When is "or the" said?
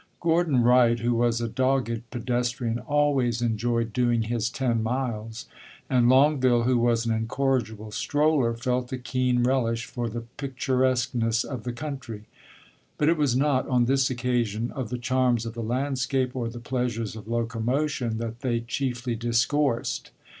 16.35-16.59